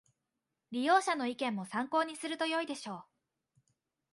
[0.71, 3.05] 利用者の意見も参考にするとよいでしょう